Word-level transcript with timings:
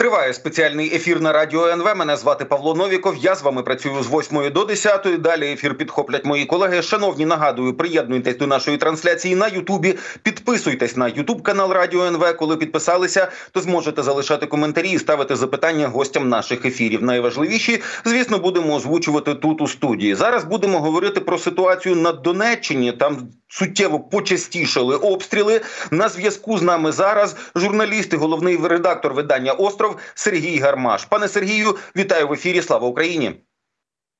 Триває 0.00 0.34
спеціальний 0.34 0.94
ефір 0.94 1.20
на 1.20 1.32
радіо 1.32 1.66
НВ. 1.66 1.96
Мене 1.96 2.16
звати 2.16 2.44
Павло 2.44 2.74
Новіков. 2.74 3.16
Я 3.16 3.34
з 3.34 3.42
вами 3.42 3.62
працюю 3.62 4.02
з 4.02 4.06
8 4.06 4.52
до 4.52 4.64
10. 4.64 5.08
Далі 5.18 5.52
ефір 5.52 5.76
підхоплять 5.76 6.24
мої 6.24 6.44
колеги. 6.44 6.82
Шановні, 6.82 7.26
нагадую, 7.26 7.74
приєднуйтесь 7.74 8.36
до 8.36 8.46
нашої 8.46 8.76
трансляції 8.76 9.34
на 9.36 9.48
Ютубі. 9.48 9.98
Підписуйтесь 10.22 10.96
на 10.96 11.08
Ютуб 11.08 11.42
канал 11.42 11.72
Радіо 11.72 12.04
НВ. 12.04 12.36
Коли 12.36 12.56
підписалися, 12.56 13.28
то 13.52 13.60
зможете 13.60 14.02
залишати 14.02 14.46
коментарі 14.46 14.90
і 14.90 14.98
ставити 14.98 15.36
запитання 15.36 15.88
гостям 15.88 16.28
наших 16.28 16.64
ефірів. 16.64 17.02
Найважливіші, 17.02 17.82
звісно, 18.04 18.38
будемо 18.38 18.74
озвучувати 18.74 19.34
тут 19.34 19.60
у 19.60 19.68
студії. 19.68 20.14
Зараз 20.14 20.44
будемо 20.44 20.80
говорити 20.80 21.20
про 21.20 21.38
ситуацію 21.38 21.96
на 21.96 22.12
Донеччині. 22.12 22.92
Там 22.92 23.28
суттєво 23.48 24.00
почастішали 24.00 24.96
обстріли. 24.96 25.60
На 25.90 26.08
зв'язку 26.08 26.58
з 26.58 26.62
нами 26.62 26.92
зараз 26.92 27.36
журналіст 27.54 28.12
і 28.12 28.16
головний 28.16 28.58
редактор 28.62 29.14
видання 29.14 29.52
Остров 29.52 29.89
Сергій 30.14 30.58
Гармаш. 30.58 31.04
Пане 31.04 31.28
Сергію, 31.28 31.76
вітаю 31.96 32.28
в 32.28 32.32
ефірі. 32.32 32.62
Слава 32.62 32.88
Україні! 32.88 33.40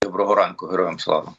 Доброго 0.02 0.34
ранку, 0.34 0.66
героям 0.66 0.98
слава. 0.98 1.32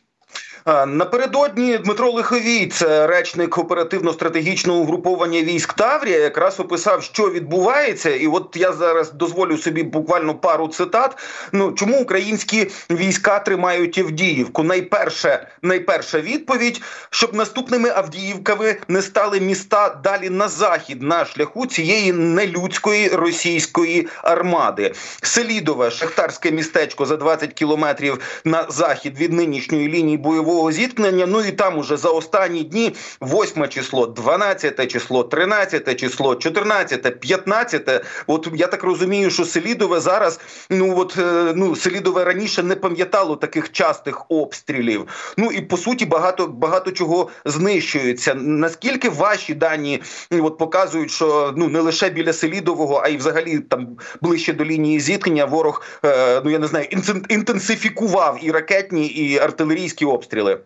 Напередодні 0.66 1.78
Дмитро 1.78 2.12
Лиховій, 2.12 2.68
це 2.68 3.08
речник 3.08 3.58
оперативно-стратегічного 3.58 4.80
угруповання 4.80 5.42
військ 5.42 5.74
Таврія, 5.74 6.20
якраз 6.20 6.60
описав, 6.60 7.04
що 7.04 7.30
відбувається, 7.30 8.10
і 8.10 8.28
от 8.28 8.56
я 8.56 8.74
зараз 8.74 9.12
дозволю 9.12 9.58
собі 9.58 9.84
буквально 9.84 10.36
пару 10.36 10.68
цитат. 10.68 11.18
Ну 11.52 11.72
чому 11.72 12.02
українські 12.02 12.68
війська 12.92 13.40
тримають 13.40 13.98
Авдіївку? 13.98 14.64
Найперше, 14.64 15.48
найперша 15.62 16.20
відповідь, 16.20 16.82
щоб 17.10 17.36
наступними 17.36 17.90
Авдіївками 17.90 18.76
не 18.88 19.02
стали 19.02 19.40
міста 19.40 20.00
далі 20.04 20.30
на 20.30 20.48
захід 20.48 21.02
на 21.02 21.26
шляху 21.26 21.66
цієї 21.66 22.14
нелюдської 22.14 23.08
російської 23.08 24.08
армади. 24.24 24.94
Селідове 25.22 25.92
шахтарське 25.92 26.52
містечко 26.52 27.06
за 27.06 27.18
20 27.18 27.54
кілометрів 27.54 28.20
на 28.46 28.66
захід 28.70 29.20
від 29.20 29.34
нинішньої 29.34 29.88
лінії 29.88 30.18
бойового 30.18 30.51
бойового 30.52 30.72
зіткнення. 30.72 31.26
Ну 31.26 31.42
і 31.42 31.52
там 31.52 31.78
уже 31.78 31.98
за 31.98 32.10
останні 32.10 32.64
дні 32.64 32.96
8 33.22 33.68
число, 33.68 34.08
12 34.08 34.92
число, 34.92 35.24
13 35.24 36.00
число, 36.00 36.36
14, 36.36 37.20
15. 37.20 38.06
От 38.28 38.48
я 38.56 38.68
так 38.68 38.84
розумію, 38.84 39.30
що 39.30 39.46
Селідове 39.46 40.00
зараз. 40.00 40.40
Ну 40.70 40.98
от 40.98 41.16
е, 41.18 41.54
ну 41.56 41.76
Селідове 41.76 42.24
раніше 42.24 42.64
не 42.64 42.76
пам'ятало 42.76 43.36
таких 43.36 43.72
частих 43.72 44.26
обстрілів. 44.30 45.08
Ну 45.38 45.52
і 45.52 45.62
по 45.62 45.78
суті 45.78 46.06
багато 46.06 46.48
багато 46.48 46.92
чого 46.92 47.30
знищується. 47.46 48.34
Наскільки 48.34 49.10
ваші 49.10 49.54
дані 49.54 50.02
от 50.32 50.58
показують, 50.58 51.12
що 51.12 51.54
ну 51.58 51.68
не 51.70 51.80
лише 51.80 52.10
біля 52.10 52.34
Селідового, 52.34 53.02
а 53.04 53.08
й 53.08 53.18
взагалі 53.18 53.60
там 53.60 53.88
ближче 54.22 54.54
до 54.54 54.66
лінії 54.66 55.00
зіткнення 55.00 55.46
ворог 55.46 55.82
е, 56.06 56.42
ну 56.46 56.52
я 56.52 56.60
не 56.60 56.68
знаю 56.68 56.88
інтенсифікував 57.30 58.40
і 58.42 58.52
ракетні, 58.52 59.08
і 59.08 59.38
артилерійські 59.38 60.06
обстріли 60.06 60.41
обстріли? 60.42 60.60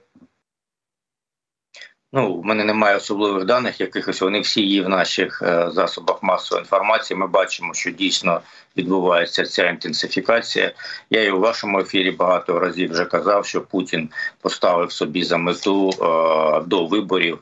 Ну, 2.13 2.35
в 2.35 2.45
мене 2.45 2.63
немає 2.63 2.95
особливих 2.95 3.45
даних, 3.45 3.81
якихось 3.81 4.21
вони 4.21 4.39
всі 4.39 4.65
є 4.65 4.81
в 4.81 4.89
наших 4.89 5.41
е, 5.41 5.71
засобах 5.71 6.23
масової 6.23 6.63
інформації. 6.63 7.17
Ми 7.17 7.27
бачимо, 7.27 7.73
що 7.73 7.91
дійсно 7.91 8.41
відбувається 8.77 9.45
ця 9.45 9.69
інтенсифікація. 9.69 10.71
Я 11.09 11.23
і 11.23 11.31
у 11.31 11.39
вашому 11.39 11.79
ефірі 11.79 12.11
багато 12.11 12.59
разів 12.59 12.91
вже 12.91 13.05
казав, 13.05 13.45
що 13.45 13.61
Путін 13.61 14.09
поставив 14.41 14.91
собі 14.91 15.23
за 15.23 15.37
мету 15.37 15.89
е, 15.89 16.61
до 16.67 16.85
виборів. 16.85 17.39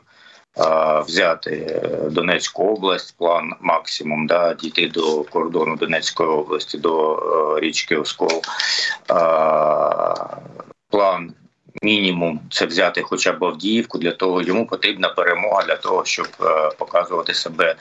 Е, 0.57 1.01
взяти 1.07 1.81
Донецьку 2.11 2.63
область, 2.63 3.17
план 3.17 3.53
максимум, 3.61 4.27
да, 4.27 4.53
дійти 4.53 4.87
до 4.87 5.23
кордону 5.23 5.75
Донецької 5.75 6.29
області, 6.29 6.77
до 6.77 7.15
е, 7.15 7.59
річки 7.59 7.95
Оскол. 7.95 8.41
Мінімум 11.83 12.39
це 12.51 12.65
взяти 12.65 13.01
хоча 13.01 13.31
б 13.31 13.43
Авдіївку. 13.43 13.97
Для 13.97 14.11
того 14.11 14.41
йому 14.41 14.67
потрібна 14.67 15.09
перемога 15.09 15.63
для 15.63 15.75
того, 15.75 16.05
щоб 16.05 16.27
е, 16.41 16.69
показувати 16.77 17.33
себе 17.33 17.65
е, 17.65 17.75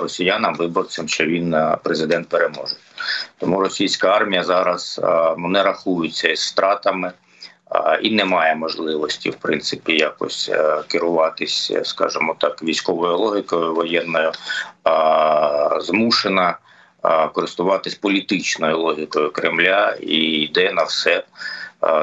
росіянам, 0.00 0.54
виборцям, 0.54 1.08
що 1.08 1.24
він 1.24 1.54
е, 1.54 1.76
президент 1.82 2.28
переможе. 2.28 2.76
Тому 3.38 3.60
російська 3.60 4.08
армія 4.08 4.44
зараз 4.44 5.00
ну, 5.38 5.48
не 5.48 5.62
рахується 5.62 6.28
із 6.28 6.40
втратами. 6.40 7.12
І 8.02 8.10
немає 8.10 8.54
можливості, 8.54 9.30
в 9.30 9.34
принципі, 9.34 9.92
якось 9.92 10.50
керуватись, 10.88 11.72
скажімо 11.84 12.36
так, 12.38 12.62
військовою 12.62 13.16
логікою 13.16 13.74
воєнною, 13.74 14.32
змушена 15.80 16.58
користуватись 17.34 17.94
політичною 17.94 18.78
логікою 18.78 19.30
Кремля 19.30 19.96
і 20.00 20.16
йде 20.16 20.72
на 20.72 20.82
все 20.82 21.24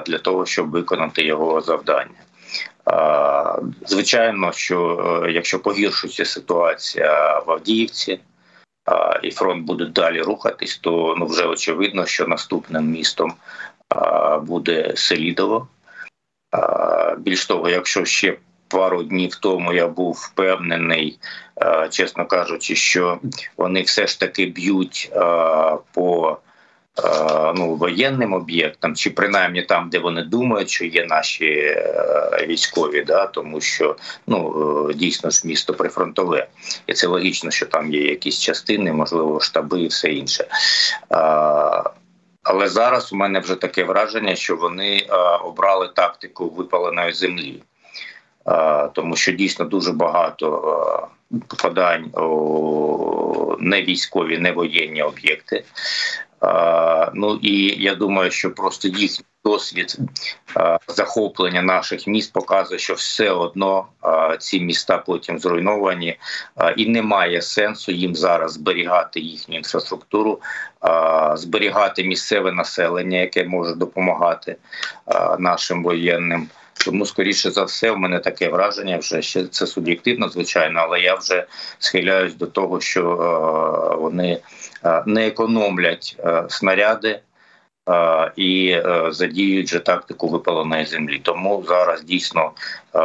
для 0.05 0.17
того, 0.17 0.45
щоб 0.45 0.69
виконати 0.69 1.25
його 1.25 1.61
завдання. 1.61 2.23
Звичайно, 3.85 4.51
що 4.51 4.99
е, 5.25 5.31
якщо 5.31 5.59
погіршується 5.59 6.25
ситуація 6.25 7.39
в 7.39 7.51
Авдіївці 7.51 8.19
і 9.23 9.31
фронт 9.31 9.65
буде 9.65 9.85
далі 9.85 10.21
рухатись, 10.21 10.77
то 10.77 11.15
ну 11.17 11.25
вже 11.25 11.45
очевидно, 11.45 12.05
що 12.05 12.27
наступним 12.27 12.85
містом 12.85 13.33
буде 14.41 14.93
Селідово. 14.95 15.67
Більш 17.17 17.45
того, 17.45 17.69
якщо 17.69 18.05
ще 18.05 18.37
пару 18.67 19.03
днів 19.03 19.35
тому 19.35 19.73
я 19.73 19.87
був 19.87 20.13
впевнений, 20.13 21.19
чесно 21.89 22.25
кажучи, 22.25 22.75
що 22.75 23.19
вони 23.57 23.81
все 23.81 24.07
ж 24.07 24.19
таки 24.19 24.45
б'ють 24.45 25.11
по 25.93 26.37
ну 27.55 27.75
воєнним 27.75 28.33
об'єктам, 28.33 28.95
чи 28.95 29.09
принаймні 29.09 29.61
там, 29.61 29.89
де 29.89 29.99
вони 29.99 30.21
думають, 30.21 30.69
що 30.69 30.85
є 30.85 31.05
наші 31.05 31.45
е, 31.45 32.45
військові, 32.49 33.01
да 33.01 33.25
тому 33.25 33.61
що 33.61 33.95
ну 34.27 34.89
е, 34.89 34.93
дійсно 34.93 35.29
ж 35.29 35.41
місто 35.45 35.73
прифронтове, 35.73 36.47
і 36.87 36.93
це 36.93 37.07
логічно, 37.07 37.51
що 37.51 37.65
там 37.65 37.93
є 37.93 38.01
якісь 38.01 38.39
частини, 38.39 38.93
можливо, 38.93 39.39
штаби 39.39 39.81
і 39.81 39.87
все 39.87 40.11
інше. 40.11 40.47
Але 42.43 42.67
зараз 42.67 43.13
у 43.13 43.15
мене 43.15 43.39
вже 43.39 43.55
таке 43.55 43.83
враження, 43.83 44.35
що 44.35 44.55
вони 44.55 45.07
обрали 45.43 45.89
тактику 45.95 46.49
випаленої 46.49 47.13
землі. 47.13 47.63
Тому 48.93 49.15
що 49.15 49.31
дійсно 49.31 49.65
дуже 49.65 49.91
багато 49.91 51.09
попадань 51.47 52.03
у 52.03 53.57
не 54.39 54.51
воєнні 54.51 55.03
об'єкти. 55.03 55.63
Ну 57.13 57.39
і 57.41 57.83
я 57.83 57.95
думаю, 57.95 58.31
що 58.31 58.51
просто 58.51 58.87
їхній 58.87 59.25
досвід 59.45 59.97
захоплення 60.87 61.61
наших 61.61 62.07
міст 62.07 62.33
показує, 62.33 62.79
що 62.79 62.93
все 62.93 63.29
одно 63.29 63.85
ці 64.39 64.59
міста 64.59 64.97
потім 64.97 65.39
зруйновані, 65.39 66.17
і 66.77 66.85
немає 66.85 67.41
сенсу 67.41 67.91
їм 67.91 68.15
зараз 68.15 68.53
зберігати 68.53 69.19
їхню 69.19 69.55
інфраструктуру, 69.55 70.39
зберігати 71.33 72.03
місцеве 72.03 72.51
населення, 72.51 73.17
яке 73.17 73.43
може 73.43 73.75
допомагати 73.75 74.55
нашим 75.39 75.83
воєнним. 75.83 76.49
Тому, 76.85 77.05
скоріше 77.05 77.51
за 77.51 77.63
все, 77.63 77.91
в 77.91 77.97
мене 77.97 78.19
таке 78.19 78.49
враження 78.49 78.97
вже 78.97 79.21
ще 79.21 79.47
це 79.47 79.67
суб'єктивно, 79.67 80.29
звичайно, 80.29 80.79
але 80.79 80.99
я 80.99 81.15
вже 81.15 81.45
схиляюсь 81.79 82.35
до 82.35 82.47
того, 82.47 82.81
що 82.81 83.01
е, 83.01 83.95
вони 83.95 84.39
е, 84.85 85.03
не 85.05 85.27
економлять 85.27 86.15
е, 86.19 86.43
снаряди. 86.49 87.19
І 88.35 88.81
задіють 89.09 89.67
же 89.67 89.79
тактику 89.79 90.27
випаленої 90.27 90.85
землі. 90.85 91.19
Тому 91.23 91.63
зараз 91.67 92.03
дійсно 92.03 92.51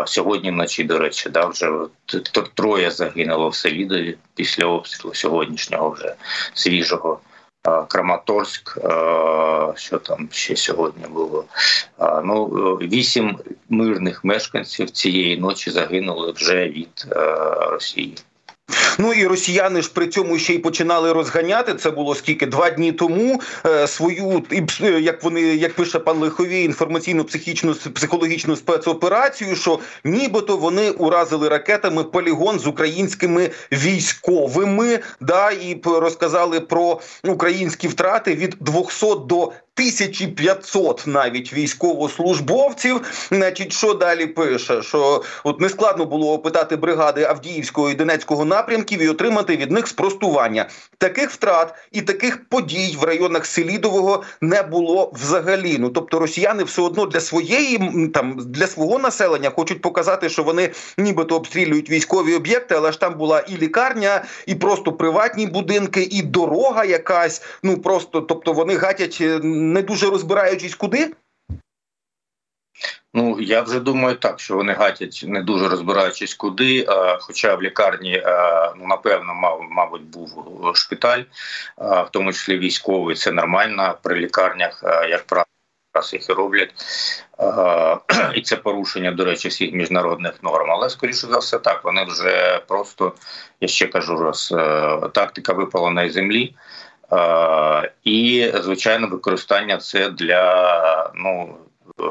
сьогодні 0.07 0.51
вночі, 0.51 0.85
до 0.85 0.99
речі, 0.99 1.31
да, 1.31 1.47
вже 1.47 1.71
троє 2.55 2.91
загинуло 2.91 3.49
в 3.49 3.55
Селідові 3.55 4.17
після 4.35 4.67
обстрілу 4.67 5.15
сьогоднішнього 5.15 5.91
вже 5.91 6.15
свіжого. 6.55 7.21
Краматорськ, 7.89 8.79
що 9.75 9.99
там 9.99 10.29
ще 10.33 10.57
сьогодні 10.57 11.05
було. 11.09 11.45
Ну 12.25 12.47
вісім 12.83 13.39
мирних 13.69 14.25
мешканців 14.25 14.91
цієї 14.91 15.39
ночі 15.39 15.71
загинули 15.71 16.33
вже 16.33 16.69
від 16.69 17.07
Росії. 17.71 18.15
Ну 19.01 19.13
і 19.13 19.27
росіяни 19.27 19.83
ж 19.83 19.91
при 19.95 20.07
цьому 20.07 20.39
ще 20.39 20.55
й 20.55 20.59
починали 20.59 21.13
розганяти. 21.13 21.75
Це 21.75 21.91
було 21.91 22.15
скільки 22.15 22.47
два 22.47 22.71
дні 22.71 22.93
тому. 22.93 23.41
Е, 23.67 23.87
свою 23.87 24.43
е, 24.83 25.01
як 25.01 25.23
вони 25.23 25.41
як 25.41 25.75
пише 25.75 25.99
пан 25.99 26.19
Лиховій, 26.19 26.65
інформаційну 26.65 27.25
психічну 27.25 27.75
психологічну 27.75 28.57
спецоперацію, 28.57 29.57
що 29.57 29.79
нібито 30.05 30.57
вони 30.57 30.91
уразили 30.91 31.49
ракетами 31.49 32.05
полігон 32.05 32.59
з 32.59 32.67
українськими 32.67 33.51
військовими. 33.73 34.99
Да, 35.21 35.51
і 35.51 35.81
розказали 35.85 36.61
про 36.61 37.01
українські 37.25 37.89
втрати 37.89 38.35
від 38.35 38.57
200 38.61 39.07
до 39.27 39.53
1500 39.79 41.07
навіть 41.07 41.53
військовослужбовців. 41.53 43.01
Значить, 43.31 43.73
що 43.73 43.95
далі 43.95 44.27
пише? 44.27 44.83
Що 44.83 45.23
от 45.45 45.61
не 45.61 45.69
складно 45.69 46.05
було 46.05 46.33
опитати 46.33 46.77
бригади 46.77 47.25
Авдіївського 47.25 47.91
і 47.91 47.95
Донецького 47.95 48.45
напрямків 48.89 49.01
і 49.03 49.09
отримати 49.09 49.57
від 49.57 49.71
них 49.71 49.89
спростування. 49.89 50.69
Таких 50.99 51.31
втрат 51.31 51.75
і 51.93 52.03
таких 52.03 52.49
подій 52.49 52.97
в 53.01 53.05
районах 53.05 53.47
Селідового 53.47 54.23
не 54.41 54.63
було 54.63 55.13
взагалі. 55.15 55.77
Ну 55.79 55.91
тобто, 55.91 56.19
росіяни 56.19 56.65
все 56.65 56.83
одно 56.83 57.07
для 57.07 57.21
своєї 57.21 58.09
там 58.15 58.37
для 58.39 58.67
свого 58.67 58.99
населення 58.99 59.51
хочуть 59.51 59.83
показати, 59.83 60.29
що 60.29 60.43
вони 60.43 60.71
нібито 60.99 61.37
обстрілюють 61.37 61.91
військові 61.91 62.35
об'єкти, 62.35 62.75
але 62.75 62.93
ж 62.93 63.01
там 63.01 63.15
була 63.15 63.41
і 63.41 63.57
лікарня, 63.57 64.25
і 64.47 64.55
просто 64.55 64.93
приватні 64.93 65.47
будинки, 65.47 66.03
і 66.03 66.23
дорога 66.23 66.85
якась. 66.85 67.43
Ну 67.63 67.79
просто 67.79 68.21
тобто 68.21 68.53
вони 68.53 68.77
гатять 68.77 69.19
е, 69.21 69.39
не 69.43 69.83
дуже 69.83 70.11
розбираючись 70.11 70.75
куди. 70.75 71.13
Ну 73.19 73.41
я 73.41 73.63
вже 73.63 73.81
думаю, 73.81 74.17
так 74.17 74.41
що 74.41 74.55
вони 74.55 74.73
гатять 74.73 75.25
не 75.27 75.43
дуже 75.43 75.69
розбираючись 75.69 76.35
куди. 76.35 76.87
Хоча 77.21 77.55
в 77.55 77.63
лікарні 77.63 78.23
ну 78.77 78.87
напевно, 78.87 79.35
мав 79.35 79.63
мабуть, 79.71 80.03
був 80.03 80.47
шпиталь, 80.75 81.23
в 81.79 82.09
тому 82.13 82.33
числі 82.33 82.59
військовий. 82.59 83.17
Це 83.17 83.33
нормально 83.33 83.99
при 84.03 84.15
лікарнях, 84.15 84.81
як 85.09 85.27
правило. 85.27 85.45
Раз 85.95 86.13
їх 86.13 86.31
і 86.31 86.33
роблять, 86.33 86.75
і 88.35 88.43
це 88.43 88.57
порушення, 88.57 89.11
до 89.13 89.25
речі, 89.25 89.49
всіх 89.49 89.73
міжнародних 89.73 90.43
норм. 90.43 90.71
Але 90.71 90.91
скоріше 90.91 91.27
за 91.27 91.39
все, 91.39 91.59
так 91.59 91.85
вони 91.85 92.05
вже 92.05 92.63
просто 92.69 93.13
я 93.61 93.69
ще 93.69 93.87
кажу 93.87 94.19
раз, 94.19 94.55
е, 94.59 94.99
тактика 95.13 95.53
випаленої 95.53 96.11
землі, 96.11 96.55
і 98.05 98.51
звичайно, 98.55 99.07
використання 99.07 99.77
це 99.77 100.11
для 100.11 101.13
ну 101.15 101.57
е, 102.01 102.05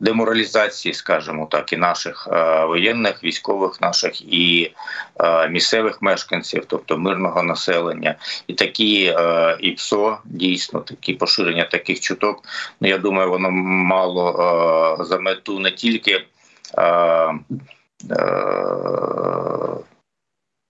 деморалізації, 0.00 0.94
скажімо 0.94 1.48
так, 1.50 1.72
і 1.72 1.76
наших 1.76 2.28
е, 2.32 2.64
воєнних, 2.64 3.24
військових 3.24 3.80
наших 3.80 4.32
і 4.32 4.72
е, 5.20 5.48
місцевих 5.48 6.02
мешканців, 6.02 6.64
тобто 6.66 6.98
мирного 6.98 7.42
населення, 7.42 8.14
і 8.46 8.54
такі 8.54 9.14
е, 9.18 9.56
і 9.60 9.70
ПСО, 9.70 10.18
дійсно 10.24 10.80
такі 10.80 11.14
поширення 11.14 11.64
таких 11.64 12.00
чуток. 12.00 12.42
Ну 12.80 12.88
я 12.88 12.98
думаю, 12.98 13.30
воно 13.30 13.50
мало 13.50 14.96
за 15.00 15.18
мету 15.18 15.58
не 15.58 15.70
тільки 15.70 16.24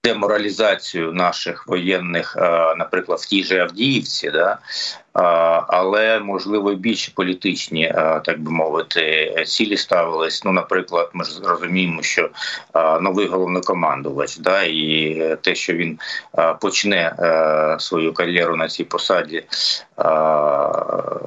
деморалізацію 0.05 1.13
наших 1.13 1.67
воєнних, 1.67 2.37
наприклад, 2.77 3.19
в 3.19 3.27
тій 3.27 3.45
же 3.45 3.61
Авдіївці, 3.61 4.31
да 4.31 4.59
але 5.69 6.21
можливо 6.21 6.75
більш 6.75 7.09
політичні, 7.09 7.93
так 8.25 8.41
би 8.41 8.51
мовити, 8.51 9.35
цілі 9.47 9.77
ставились. 9.77 10.45
Ну, 10.45 10.53
наприклад, 10.53 11.11
ми 11.13 11.25
ж 11.25 11.41
розуміємо, 11.45 12.03
що 12.03 12.31
новий 13.01 13.27
головнокомандувач, 13.27 14.37
да, 14.37 14.63
і 14.63 15.37
те, 15.43 15.55
що 15.55 15.73
він 15.73 15.99
почне 16.61 17.17
свою 17.79 18.13
кар'єру 18.13 18.57
на 18.57 18.69
цій 18.69 18.85
посаді 18.85 19.45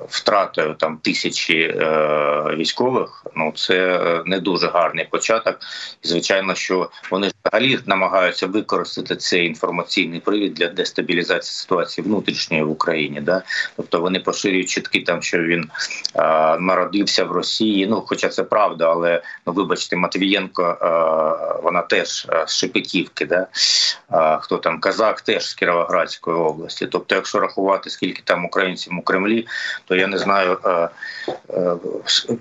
втратою 0.09 0.73
там 0.73 0.97
тисячі 0.97 1.75
військових, 2.43 3.25
ну 3.35 3.51
це 3.55 3.99
не 4.25 4.39
дуже 4.39 4.67
гарний 4.67 5.05
початок. 5.05 5.59
І 6.03 6.07
звичайно, 6.07 6.55
що 6.55 6.89
вони 7.11 7.31
взагалі 7.43 7.79
намагаються 7.85 8.47
використати 8.47 9.15
цей 9.15 9.47
інформаційний 9.47 10.19
привід 10.19 10.53
для 10.53 10.67
дестабілізації 10.67 11.53
ситуації 11.53 12.07
внутрішньої 12.07 12.63
в 12.63 12.69
Україні. 12.69 13.21
Да? 13.21 13.41
Тобто 13.75 14.01
вони 14.01 14.19
поширюють 14.19 14.69
чітки 14.69 14.99
там, 14.99 15.21
що 15.21 15.39
він 15.39 15.69
а, 16.13 16.57
народився 16.59 17.25
в 17.25 17.31
Росії. 17.31 17.87
Ну, 17.87 18.03
хоча 18.07 18.29
це 18.29 18.43
правда, 18.43 18.91
але 18.91 19.21
ну 19.47 19.53
вибачте, 19.53 19.95
Матвієнко 19.95 20.63
а, 20.63 21.61
вона 21.63 21.81
теж 21.81 22.27
з 22.47 22.55
Шепетівки, 22.55 23.25
да 23.25 23.47
а, 24.09 24.37
хто 24.37 24.57
там 24.57 24.79
казак, 24.79 25.21
теж 25.21 25.49
з 25.49 25.53
Кіровоградської 25.53 26.37
області. 26.37 26.87
Тобто, 26.91 27.15
якщо 27.15 27.39
рахувати 27.39 27.89
скільки 27.89 28.21
там 28.25 28.45
українців 28.45 28.93
у 28.99 29.01
Кремлі, 29.01 29.47
то 29.85 29.95
я 29.95 30.07
не 30.07 30.17
знаю 30.17 30.57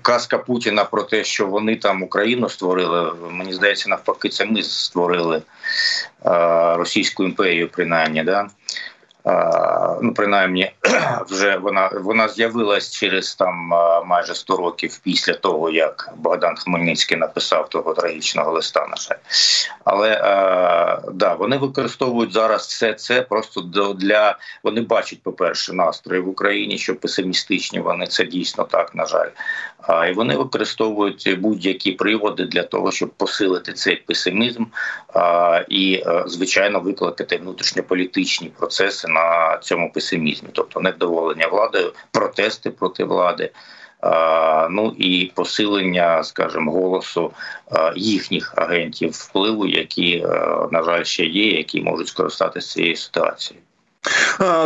казка 0.01 0.37
Путіна 0.37 0.83
про 0.83 1.03
те, 1.03 1.23
що 1.23 1.47
вони 1.47 1.75
там 1.75 2.03
Україну 2.03 2.49
створили. 2.49 3.13
Мені 3.31 3.53
здається, 3.53 3.89
навпаки, 3.89 4.29
це 4.29 4.45
ми 4.45 4.63
створили 4.63 5.41
Російську 6.75 7.23
імперію, 7.23 7.69
принаймні, 7.71 8.23
да 8.23 8.47
ну 10.01 10.13
принаймні, 10.13 10.71
вже 11.29 11.57
вона 11.57 11.91
вона 11.93 12.27
з'явилась 12.27 12.91
через 12.91 13.35
там 13.35 13.55
майже 14.05 14.35
100 14.35 14.57
років 14.57 14.99
після 15.03 15.33
того, 15.33 15.69
як 15.69 16.13
Богдан 16.17 16.55
Хмельницький 16.55 17.17
написав 17.17 17.69
того 17.69 17.93
трагічного 17.93 18.51
листа. 18.51 18.87
На 18.87 18.95
жаль, 18.95 19.17
але 19.83 20.09
да, 21.13 21.33
вони 21.33 21.57
використовують 21.57 22.33
зараз 22.33 22.61
все 22.61 22.93
це 22.93 23.21
просто 23.21 23.61
для 23.93 24.37
вони 24.63 24.81
бачать, 24.81 25.23
по 25.23 25.31
перше, 25.31 25.73
настрої 25.73 26.21
в 26.21 26.29
Україні, 26.29 26.77
що 26.77 26.95
песимістичні. 26.95 27.79
Вони 27.79 28.07
це 28.07 28.25
дійсно 28.25 28.63
так, 28.63 28.95
на 28.95 29.05
жаль. 29.05 29.29
А 29.81 30.07
і 30.07 30.13
вони 30.13 30.37
використовують 30.37 31.39
будь-які 31.39 31.91
приводи 31.91 32.45
для 32.45 32.63
того, 32.63 32.91
щоб 32.91 33.09
посилити 33.09 33.73
цей 33.73 33.95
песимізм 33.95 34.65
а, 35.13 35.61
і, 35.69 36.03
звичайно, 36.25 36.79
викликати 36.79 37.37
внутрішньополітичні 37.37 38.51
процеси 38.59 39.07
на 39.07 39.18
цьому 39.61 39.91
песимізмі, 39.91 40.49
тобто 40.53 40.79
невдоволення 40.79 41.47
владою, 41.47 41.93
протести 42.11 42.69
проти 42.69 43.03
влади. 43.03 43.51
Ну 44.69 44.95
і 44.97 45.31
посилення, 45.35 46.23
скажімо, 46.23 46.71
голосу 46.71 47.31
їхніх 47.95 48.53
агентів 48.57 49.11
впливу, 49.11 49.67
які 49.67 50.25
на 50.71 50.83
жаль 50.83 51.03
ще 51.03 51.25
є, 51.25 51.57
які 51.57 51.81
можуть 51.81 52.07
скористатися 52.07 52.73
цією 52.73 52.95
ситуацією. 52.95 53.63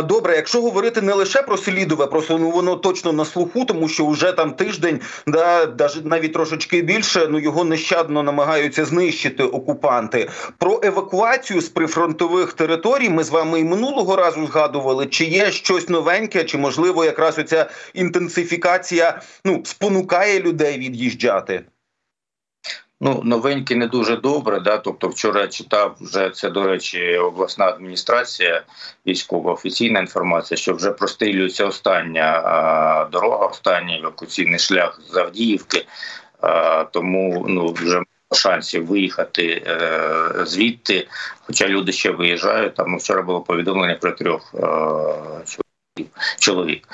Добре, 0.04 0.36
якщо 0.36 0.62
говорити 0.62 1.00
не 1.00 1.12
лише 1.12 1.42
про 1.42 1.56
Селідове, 1.56 2.06
просто 2.06 2.38
ну 2.38 2.50
воно 2.50 2.76
точно 2.76 3.12
на 3.12 3.24
слуху, 3.24 3.64
тому 3.64 3.88
що 3.88 4.06
вже 4.06 4.32
там 4.32 4.52
тиждень, 4.52 5.00
да 5.26 5.68
навіть 6.04 6.32
трошечки 6.32 6.82
більше, 6.82 7.26
ну 7.30 7.38
його 7.38 7.64
нещадно 7.64 8.22
намагаються 8.22 8.84
знищити 8.84 9.44
окупанти. 9.44 10.28
Про 10.58 10.80
евакуацію 10.82 11.60
з 11.60 11.68
прифронтових 11.68 12.52
територій 12.52 13.08
ми 13.08 13.24
з 13.24 13.30
вами 13.30 13.60
і 13.60 13.64
минулого 13.64 14.16
разу 14.16 14.46
згадували. 14.46 15.06
Чи 15.06 15.24
є 15.24 15.50
щось 15.50 15.88
новеньке, 15.88 16.44
чи 16.44 16.58
можливо 16.58 17.04
якраз 17.04 17.38
оця 17.38 17.70
інтенсифікація 17.94 19.20
ну 19.44 19.62
спонукає 19.64 20.40
людей 20.40 20.78
від'їжджати? 20.78 21.64
Ну, 23.00 23.20
новенькі 23.24 23.74
не 23.74 23.86
дуже 23.86 24.16
добре. 24.16 24.60
Да? 24.60 24.78
Тобто, 24.78 25.08
вчора 25.08 25.40
я 25.40 25.48
читав 25.48 25.96
вже 26.00 26.30
це, 26.30 26.50
до 26.50 26.62
речі, 26.62 27.18
обласна 27.18 27.66
адміністрація, 27.66 28.62
військова 29.06 29.52
офіційна 29.52 30.00
інформація, 30.00 30.58
що 30.58 30.74
вже 30.74 30.90
прострілюється 30.90 31.66
остання 31.66 32.42
а, 32.44 33.08
дорога, 33.12 33.46
останній 33.46 33.98
евакуаційний 33.98 34.58
шлях 34.58 35.00
з 35.10 35.16
Авдіївки, 35.16 35.86
а, 36.40 36.84
тому 36.84 37.46
ну 37.48 37.72
вже 37.72 38.02
шансів 38.32 38.86
виїхати 38.86 39.62
е, 39.66 40.46
звідти. 40.46 41.08
Хоча 41.46 41.68
люди 41.68 41.92
ще 41.92 42.10
виїжджають. 42.10 42.74
Там 42.74 42.98
вчора 42.98 43.22
було 43.22 43.40
повідомлення 43.40 43.94
про 43.94 44.12
трьох 44.12 44.54
е, 44.54 44.58
чоловік, 46.38 46.88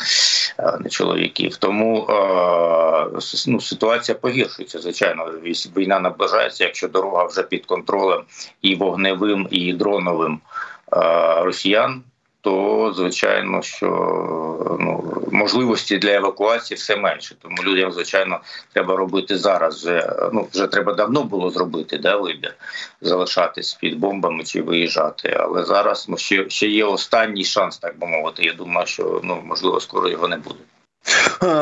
не 0.81 0.91
чоловіків. 0.91 1.57
Тому 1.57 2.07
ну, 3.47 3.61
ситуація 3.61 4.19
погіршується. 4.19 4.79
Звичайно, 4.79 5.25
війна 5.77 6.01
наближається, 6.01 6.65
якщо 6.65 6.89
дорога 6.89 7.25
вже 7.25 7.43
під 7.43 7.67
контролем 7.67 8.23
і 8.63 8.75
вогневим, 8.75 9.49
і 9.51 9.73
дроновим 9.73 10.41
росіян 11.43 12.03
то 12.41 12.93
звичайно, 12.97 13.63
що 13.63 13.87
ну 14.81 15.23
можливості 15.33 15.99
для 15.99 16.15
евакуації 16.15 16.77
все 16.79 16.97
менше. 16.97 17.35
Тому 17.43 17.57
людям, 17.63 17.93
звичайно, 17.93 18.41
треба 18.73 18.97
робити 18.97 19.39
зараз. 19.39 19.77
Вже 19.77 20.13
ну 20.33 20.49
вже 20.53 20.67
треба 20.67 20.93
давно 20.93 21.25
було 21.25 21.51
зробити, 21.51 21.99
да, 21.99 22.17
вибір 22.17 22.55
залишатись 23.01 23.75
під 23.75 23.99
бомбами 23.99 24.45
чи 24.45 24.63
виїжджати. 24.63 25.37
Але 25.41 25.65
зараз 25.65 26.07
ну 26.09 26.17
ще 26.17 26.51
ще 26.51 26.69
є 26.69 26.85
останній 26.85 27.45
шанс, 27.45 27.79
так 27.79 27.99
би 27.99 28.07
мовити. 28.07 28.45
Я 28.45 28.53
думаю, 28.53 28.87
що 28.87 29.21
ну 29.25 29.43
можливо 29.45 29.81
скоро 29.81 30.09
його 30.09 30.29
не 30.29 30.37
буде. 30.37 30.61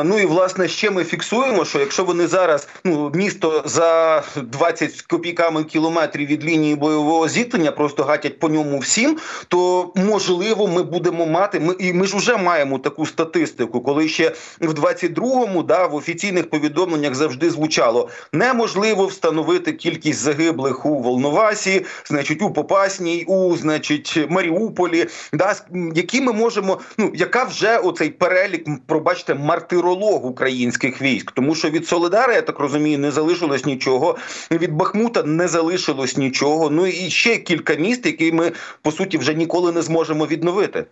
Ну 0.03 0.19
і 0.19 0.25
власне 0.25 0.67
ще 0.67 0.91
ми 0.91 1.03
фіксуємо, 1.03 1.65
що 1.65 1.79
якщо 1.79 2.03
вони 2.03 2.27
зараз 2.27 2.67
ну 2.83 3.11
місто 3.15 3.63
за 3.65 4.23
20 4.35 5.01
копійками 5.01 5.63
кілометрів 5.63 6.27
від 6.27 6.45
лінії 6.45 6.75
бойового 6.75 7.27
зіткнення 7.27 7.71
просто 7.71 8.03
гатять 8.03 8.39
по 8.39 8.49
ньому 8.49 8.79
всім, 8.79 9.17
то 9.47 9.91
можливо 9.95 10.67
ми 10.67 10.83
будемо 10.83 11.25
мати. 11.25 11.59
Ми 11.59 11.75
і 11.79 11.93
ми 11.93 12.07
ж 12.07 12.17
вже 12.17 12.37
маємо 12.37 12.79
таку 12.79 13.05
статистику, 13.05 13.81
коли 13.81 14.07
ще 14.07 14.31
в 14.61 14.73
22-му, 14.73 15.63
да 15.63 15.87
в 15.87 15.95
офіційних 15.95 16.49
повідомленнях 16.49 17.15
завжди 17.15 17.49
звучало 17.49 18.09
неможливо 18.33 19.05
встановити 19.05 19.73
кількість 19.73 20.19
загиблих 20.19 20.85
у 20.85 20.99
Волновасі, 20.99 21.85
значить 22.05 22.41
у 22.41 22.51
Попасній, 22.51 23.25
у 23.27 23.55
значить 23.55 24.19
Маріуполі, 24.29 25.07
да 25.33 25.55
які 25.95 26.21
ми 26.21 26.33
можемо. 26.33 26.79
Ну 26.97 27.11
яка 27.15 27.43
вже 27.43 27.77
оцей 27.77 28.09
перелік, 28.09 28.67
пробачте, 28.87 29.28
мартиролог 29.35 30.25
українських 30.25 31.01
військ, 31.01 31.31
тому 31.31 31.55
що 31.55 31.69
від 31.69 31.87
Солидара, 31.87 32.33
я 32.33 32.41
так 32.41 32.59
розумію, 32.59 32.99
не 32.99 33.11
залишилось 33.11 33.65
нічого. 33.65 34.17
Від 34.51 34.73
Бахмута 34.73 35.23
не 35.23 35.47
залишилось 35.47 36.17
нічого. 36.17 36.69
Ну 36.69 36.87
і 36.87 37.09
ще 37.09 37.37
кілька 37.37 37.75
міст, 37.75 38.05
які 38.05 38.31
ми 38.31 38.51
по 38.81 38.91
суті 38.91 39.17
вже 39.17 39.33
ніколи 39.33 39.71
не 39.71 39.81
зможемо 39.81 40.25
відновити. 40.25 40.85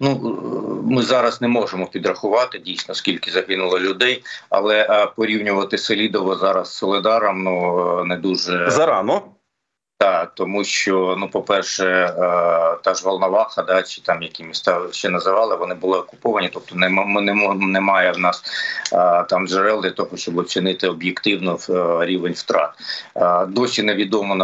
Ну 0.00 0.18
ми 0.84 1.02
зараз 1.02 1.40
не 1.40 1.48
можемо 1.48 1.86
підрахувати 1.86 2.58
дійсно 2.58 2.94
скільки 2.94 3.30
загинуло 3.30 3.80
людей, 3.80 4.24
але 4.50 5.06
порівнювати 5.16 5.78
Селідово 5.78 6.36
зараз 6.36 6.68
з 6.68 6.76
Солидаром 6.76 7.42
ну 7.42 8.04
не 8.04 8.16
дуже 8.16 8.70
зарано. 8.70 9.22
Так, 10.02 10.32
тому 10.34 10.64
що 10.64 11.16
ну, 11.18 11.28
по-перше, 11.28 11.86
е, 11.86 12.14
та 12.82 12.94
ж 12.94 13.04
Волноваха, 13.04 13.62
да, 13.62 13.82
чи 13.82 14.00
там 14.00 14.22
які 14.22 14.44
міста 14.44 14.80
ще 14.90 15.08
називали, 15.08 15.56
вони 15.56 15.74
були 15.74 15.98
окуповані. 15.98 16.50
Тобто, 16.52 16.76
не 16.76 16.88
не, 16.88 17.54
немає 17.54 18.12
в 18.12 18.18
нас 18.18 18.42
е, 18.92 19.24
там 19.28 19.48
джерел 19.48 19.82
для 19.82 19.90
того, 19.90 20.16
щоб 20.16 20.38
оцінити 20.38 20.88
об'єктивно 20.88 21.58
е, 21.70 22.06
рівень 22.06 22.32
втрат. 22.32 22.70
Досі 23.48 23.82
невідомо 23.82 24.34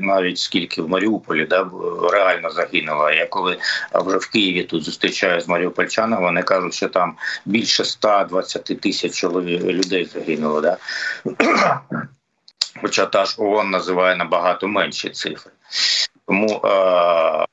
навіть 0.00 0.38
скільки 0.38 0.82
в 0.82 0.88
Маріуполі 0.88 1.44
да 1.44 1.66
реально 2.12 2.50
загинуло. 2.50 3.10
Я 3.10 3.26
коли 3.26 3.58
вже 3.94 4.16
в 4.16 4.30
Києві 4.30 4.62
тут 4.62 4.84
зустрічаю 4.84 5.40
з 5.40 5.48
Маріупольчанами, 5.48 6.22
вони 6.22 6.42
кажуть, 6.42 6.74
що 6.74 6.88
там 6.88 7.14
більше 7.44 7.84
120 7.84 8.80
тисяч 8.80 9.24
людей 9.24 10.04
загинуло. 10.04 10.60
Да? 10.60 10.76
Хоча 12.82 13.06
та 13.06 13.24
ж 13.24 13.34
ООН 13.38 13.70
називає 13.70 14.16
набагато 14.16 14.68
менші 14.68 15.10
цифри. 15.10 15.52
Тому 16.26 16.60
е, 16.64 16.68
е, 16.68 17.46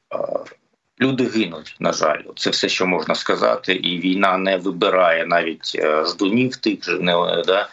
люди 1.02 1.26
гинуть, 1.26 1.76
на 1.80 1.94
жаль, 1.94 2.22
це 2.36 2.50
все, 2.50 2.70
що 2.70 2.88
можна 2.88 3.16
сказати, 3.16 3.74
і 3.74 4.00
війна 4.00 4.38
не 4.38 4.58
вибирає 4.58 5.26
навіть 5.26 5.72
е, 5.76 6.06
ждунів 6.06 6.56
тих 6.56 6.84
же 6.84 7.00
не, 7.00 7.44
да, 7.48 7.70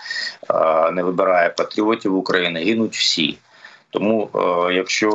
е, 0.51 0.91
не 0.91 1.03
вибирає 1.03 1.49
патріотів 1.51 2.17
України, 2.17 2.65
гинуть 2.65 2.97
всі. 2.97 3.39
Тому, 3.91 4.31
е, 4.35 4.75
якщо 4.75 5.11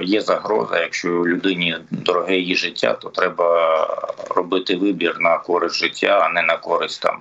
е, 0.00 0.04
є 0.04 0.20
загроза, 0.20 0.80
якщо 0.80 1.08
людині 1.08 1.76
дороге 1.90 2.36
її 2.36 2.56
життя, 2.56 2.92
то 2.92 3.08
треба 3.08 3.86
робити 4.30 4.76
вибір 4.76 5.16
на 5.20 5.38
користь 5.38 5.76
життя, 5.76 6.20
а 6.24 6.28
не 6.28 6.42
на 6.42 6.56
користь 6.56 7.02
там 7.02 7.18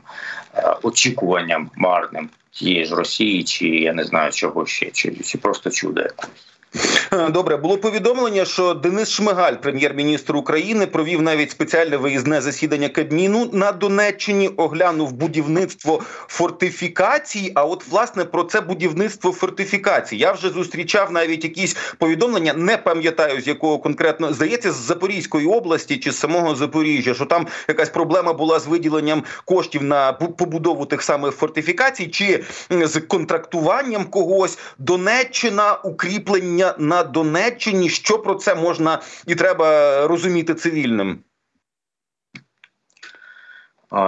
е, 0.55 0.75
очікуванням 0.83 1.69
марним 1.75 2.29
тієї 2.51 2.86
ж 2.86 2.96
Росії, 2.96 3.44
чи 3.44 3.68
я 3.68 3.94
не 3.94 4.03
знаю 4.03 4.32
чого 4.32 4.65
ще, 4.65 4.91
чи, 4.91 5.15
чи 5.15 5.38
просто 5.38 5.70
чудо 5.70 6.01
якось. 6.01 6.29
Добре, 7.29 7.57
було 7.57 7.77
повідомлення, 7.77 8.45
що 8.45 8.73
Денис 8.73 9.09
Шмигаль, 9.09 9.53
прем'єр-міністр 9.53 10.35
України, 10.35 10.88
провів 10.88 11.21
навіть 11.21 11.51
спеціальне 11.51 11.97
виїзне 11.97 12.41
засідання 12.41 12.89
Кабміну 12.89 13.49
на 13.53 13.71
Донеччині, 13.71 14.47
оглянув 14.47 15.11
будівництво 15.11 16.01
фортифікацій. 16.27 17.51
А 17.55 17.65
от 17.65 17.88
власне 17.88 18.25
про 18.25 18.43
це 18.43 18.61
будівництво 18.61 19.31
фортифікацій 19.31 20.17
я 20.17 20.31
вже 20.31 20.49
зустрічав 20.49 21.11
навіть 21.11 21.43
якісь 21.43 21.77
повідомлення. 21.97 22.53
Не 22.53 22.77
пам'ятаю 22.77 23.41
з 23.41 23.47
якого 23.47 23.79
конкретно 23.79 24.33
здається 24.33 24.71
з 24.71 24.75
Запорізької 24.75 25.47
області 25.47 25.97
чи 25.97 26.11
з 26.11 26.17
самого 26.17 26.55
Запоріжжя, 26.55 27.13
що 27.13 27.25
там 27.25 27.47
якась 27.67 27.89
проблема 27.89 28.33
була 28.33 28.59
з 28.59 28.67
виділенням 28.67 29.23
коштів 29.45 29.83
на 29.83 30.13
побудову 30.13 30.85
тих 30.85 31.01
самих 31.01 31.31
фортифікацій, 31.35 32.07
чи 32.07 32.43
з 32.69 32.99
контрактуванням 32.99 34.05
когось. 34.05 34.57
Донеччина 34.77 35.73
укріплення 35.73 36.59
рішення 36.60 36.75
на 36.78 37.04
Донеччині. 37.04 37.89
Що 37.89 38.20
про 38.20 38.36
це 38.36 38.56
можна 38.56 39.01
і 39.28 39.36
треба 39.36 40.08
розуміти 40.08 40.56
цивільним? 40.56 41.20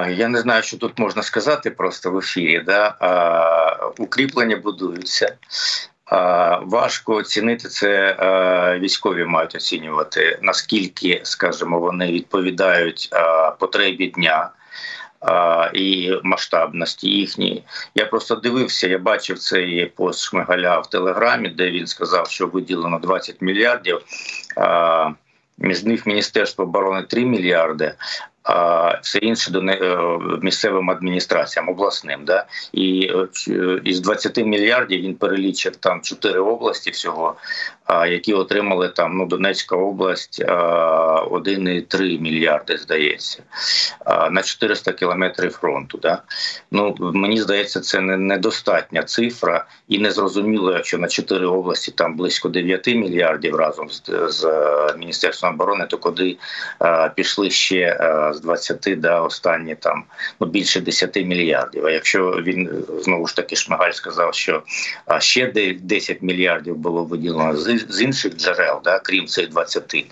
Я 0.10 0.28
не 0.28 0.40
знаю, 0.40 0.64
що 0.64 0.78
тут 0.78 1.00
можна 1.00 1.24
сказати 1.24 1.72
просто 1.72 2.12
в 2.12 2.18
ефірі. 2.18 2.64
Да? 2.66 2.96
Укріплення 3.98 4.58
будуються. 4.58 5.38
Важко 6.62 7.16
оцінити 7.16 7.68
це. 7.70 8.16
Військові 8.80 9.26
мають 9.26 9.56
оцінювати 9.56 10.40
наскільки, 10.42 11.22
скажімо, 11.24 11.80
вони 11.80 12.12
відповідають 12.12 13.10
потребі 13.60 14.08
дня 14.08 14.50
і 15.74 16.12
масштабності 16.24 17.10
їхньої. 17.10 17.64
Я 17.96 18.06
просто 18.06 18.36
дивився, 18.36 18.88
я 18.88 18.98
бачив 18.98 19.40
цей 19.40 19.86
пост 19.86 20.20
Шмигаля 20.20 20.80
в 20.80 20.90
Телеграмі, 20.90 21.50
де 21.50 21.72
він 21.72 21.88
сказав, 21.88 22.28
що 22.28 22.48
виділено 22.48 23.00
20 23.00 23.42
мільярдів. 23.42 24.02
Між 25.58 25.84
них 25.84 26.06
Міністерство 26.06 26.64
оборони 26.64 27.04
3 27.04 27.26
мільярди, 27.26 27.94
а 28.44 29.00
все 29.02 29.20
інше 29.20 29.52
до 29.52 29.60
е, 29.60 30.20
місцевим 30.42 30.90
адміністраціям 30.90 31.70
обласним. 31.70 32.26
Да? 32.26 32.46
І 32.72 33.12
е, 33.48 33.82
із 33.84 34.00
20 34.00 34.38
мільярдів 34.38 35.02
він 35.02 35.16
перелічив 35.16 35.76
там 35.76 36.02
4 36.02 36.40
області 36.40 36.92
всього, 36.92 37.36
які 38.08 38.34
отримали 38.34 38.90
там 38.90 39.18
ну 39.18 39.26
Донецька 39.26 39.76
область 39.76 40.44
1,3 40.46 42.22
мільярди, 42.22 42.78
здається, 42.78 43.44
на 44.32 44.42
400 44.42 44.92
кілометрів 44.92 45.52
фронту. 45.52 45.98
Да? 45.98 46.22
Ну 46.72 46.96
мені 47.00 47.42
здається, 47.42 47.80
це 47.80 48.02
недостатня 48.02 49.04
цифра, 49.04 49.66
і 49.88 50.00
не 50.00 50.12
зрозуміло, 50.12 50.74
якщо 50.74 50.98
на 50.98 51.08
4 51.08 51.46
області 51.46 51.92
там 51.92 52.16
близько 52.16 52.50
9 52.50 52.88
мільярдів 52.88 53.56
разом 53.56 53.90
з, 53.90 54.02
з 54.28 54.48
міністерством 54.98 55.54
оборони, 55.54 55.86
то 55.90 55.98
куди 55.98 56.38
пішли 57.16 57.50
ще 57.50 57.98
з 58.34 58.40
20 58.40 59.00
да, 59.00 59.22
останні 59.22 59.76
там 59.76 60.04
ну 60.40 60.48
більше 60.48 60.82
10 60.82 61.16
мільярдів. 61.16 61.86
А 61.86 61.92
якщо 61.92 62.32
він 62.32 62.86
знову 63.00 63.28
ж 63.28 63.36
таки 63.36 63.56
Шмигаль 63.56 63.92
сказав, 63.92 64.34
що 64.34 64.64
ще 65.20 65.48
10 65.82 66.22
мільярдів 66.22 66.76
було 66.76 67.04
виділено 67.04 67.58
з 67.58 67.81
з 67.90 68.02
інших 68.02 68.38
джерел, 68.38 68.82
да, 68.84 69.00
крім 69.00 69.28
цих 69.28 69.50
20 69.50 70.06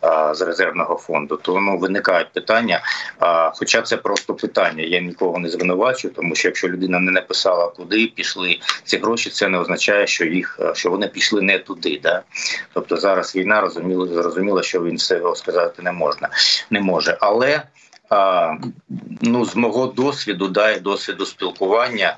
а, 0.00 0.34
з 0.34 0.40
резервного 0.40 0.96
фонду, 0.96 1.36
то 1.42 1.60
ну 1.60 1.78
виникають 1.78 2.32
питання. 2.32 2.82
А, 3.18 3.52
Хоча 3.54 3.82
це 3.82 3.96
просто 3.96 4.34
питання. 4.34 4.84
Я 4.84 5.00
нікого 5.00 5.38
не 5.38 5.48
звинувачу, 5.48 6.08
тому 6.08 6.34
що 6.34 6.48
якщо 6.48 6.68
людина 6.68 7.00
не 7.00 7.10
написала, 7.10 7.68
куди 7.68 8.06
пішли 8.06 8.60
ці 8.84 8.98
гроші, 8.98 9.30
це 9.30 9.48
не 9.48 9.58
означає, 9.58 10.06
що 10.06 10.24
їх 10.24 10.60
що 10.74 10.90
вони 10.90 11.08
пішли 11.08 11.42
не 11.42 11.58
туди. 11.58 12.00
Да? 12.02 12.22
Тобто 12.74 12.96
зараз 12.96 13.36
війна 13.36 13.60
розуміло, 13.60 14.06
зрозуміло, 14.06 14.62
що 14.62 14.82
він 14.82 14.96
все 14.96 15.22
сказати 15.34 15.82
не 15.82 15.92
можна, 15.92 16.28
не 16.70 16.80
може, 16.80 17.18
але. 17.20 17.62
А, 18.10 18.54
ну, 19.20 19.44
з 19.44 19.56
мого 19.56 19.86
досвіду, 19.86 20.48
да, 20.48 20.70
і 20.70 20.80
досвіду 20.80 21.26
спілкування 21.26 22.16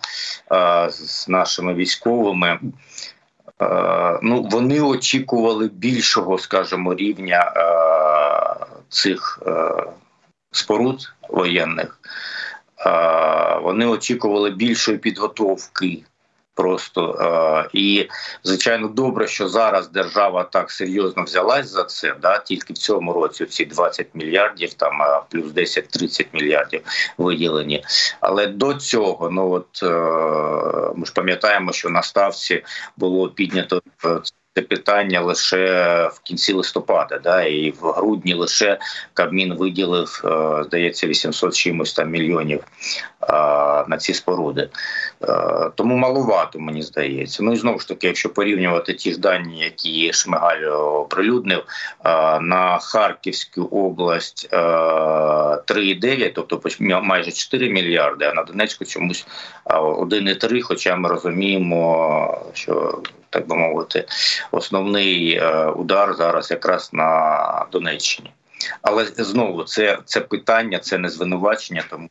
а, 0.49 0.91
з 0.91 1.29
нашими 1.29 1.75
військовими, 1.75 2.61
ну 4.23 4.49
вони 4.51 4.81
очікували 4.81 5.69
більшого, 5.69 6.39
скажімо, 6.39 6.95
рівня 6.95 7.53
е, 7.57 8.67
цих 8.89 9.43
е, 9.47 9.85
споруд 10.53 11.13
воєнних. 11.29 11.99
Вони 13.63 13.87
очікували 13.87 14.51
більшої 14.51 14.99
підготовки 14.99 16.05
Просто 16.55 17.19
е, 17.21 17.69
і 17.73 18.09
звичайно 18.45 18.89
добре, 18.89 19.27
що 19.27 19.49
зараз 19.49 19.89
держава 19.89 20.45
так 20.45 20.71
серйозно 20.71 21.23
взялась 21.23 21.69
за 21.69 21.85
це. 21.85 22.15
Да, 22.23 22.39
тільки 22.39 22.73
в 22.73 22.79
цьому 22.79 23.13
році 23.13 23.47
ці 23.47 23.65
20 23.65 24.07
мільярдів, 24.15 24.75
там 24.75 24.93
плюс 25.31 25.47
10-30 25.47 26.27
мільярдів 26.33 26.81
виділені. 27.19 27.85
Але 28.21 28.47
до 28.47 28.75
цього, 28.75 29.31
ну 29.31 29.51
от 29.51 29.83
е, 29.83 29.87
ми 30.97 31.07
ж 31.07 31.13
пам'ятаємо, 31.13 31.73
що 31.73 31.91
на 31.91 32.03
ставці 32.03 32.65
було 32.97 33.29
піднято 33.29 33.83
це 34.55 34.63
питання 34.63 35.21
лише 35.21 35.67
в 36.13 36.21
кінці 36.23 36.53
листопада, 36.53 37.19
да, 37.19 37.43
і 37.43 37.71
в 37.71 37.93
грудні 37.93 38.35
лише 38.35 38.79
Кабмін 39.15 39.55
виділив, 39.55 40.23
е, 40.25 40.65
здається, 40.65 41.07
800 41.07 41.55
чимось 41.55 41.93
там 41.93 42.11
мільйонів 42.11 42.65
на 43.89 43.97
ці 43.99 44.15
споруди. 44.15 44.69
Е, 45.23 45.71
тому 45.75 45.97
малувато, 45.97 46.59
мені 46.59 46.83
здається. 46.83 47.43
Ну 47.43 47.53
і 47.53 47.57
знову 47.57 47.79
ж 47.79 47.89
таки, 47.89 48.07
якщо 48.07 48.29
порівнювати 48.29 48.95
ті 48.95 49.13
ж 49.13 49.21
дані, 49.21 49.59
які 49.59 50.13
Шмигаль 50.13 50.65
оприлюднив 50.75 51.59
е, 52.05 52.41
на 52.41 52.79
Харківську 52.79 53.63
область 53.63 54.49
3,9, 54.53 56.33
тобто 56.35 56.61
майже 57.03 57.31
4 57.33 57.71
мільярди, 57.71 58.25
а 58.25 58.35
на 58.35 58.43
Донецьку 58.43 58.85
чомусь 58.85 59.27
1,3, 59.65 60.63
Хоча 60.63 60.97
ми 60.97 61.09
розуміємо, 61.09 62.53
що 62.53 63.03
так 63.33 63.47
би 63.47 63.57
мовити, 63.57 64.05
основний 64.51 65.35
е, 65.35 65.67
удар 65.67 66.15
зараз 66.15 66.51
якраз 66.51 66.91
на 66.93 67.67
Донеччині. 67.73 68.33
Але 68.83 69.05
знову 69.05 69.65
це 69.65 69.99
це 70.05 70.21
питання, 70.21 70.79
це 70.79 70.99
не 70.99 71.09
звинувачення, 71.09 71.85
тому 71.91 72.09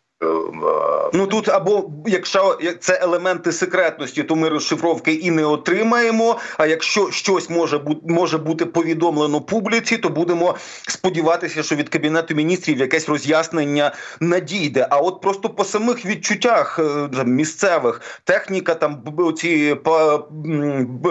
ну 1.14 1.28
тут 1.28 1.50
або 1.50 1.90
якщо 2.06 2.60
це 2.80 3.00
елементи 3.02 3.52
секретності, 3.52 4.24
то 4.24 4.36
ми 4.36 4.50
розшифровки 4.50 5.14
і 5.14 5.32
не 5.32 5.46
отримаємо. 5.46 6.40
А 6.58 6.66
якщо 6.66 7.12
щось 7.12 7.50
може 7.50 7.78
бути 7.78 8.02
може 8.04 8.38
бути 8.38 8.66
повідомлено 8.66 9.42
публіці, 9.42 9.98
то 9.98 10.10
будемо 10.10 10.56
сподіватися, 10.88 11.64
що 11.64 11.76
від 11.76 11.90
кабінету 11.90 12.36
міністрів 12.36 12.78
якесь 12.78 13.10
роз'яснення 13.10 13.92
надійде. 14.20 14.88
А 14.90 14.98
от 14.98 15.22
просто 15.22 15.50
по 15.50 15.64
самих 15.64 16.06
відчуттях 16.06 16.80
е, 16.80 17.24
місцевих 17.24 18.02
техніка, 18.24 18.76
там 18.76 19.04
ці 19.38 19.76